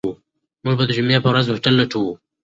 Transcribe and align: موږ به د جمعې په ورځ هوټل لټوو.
موږ 0.63 0.75
به 0.77 0.83
د 0.87 0.91
جمعې 0.97 1.17
په 1.23 1.29
ورځ 1.31 1.45
هوټل 1.47 1.73
لټوو. 1.77 2.13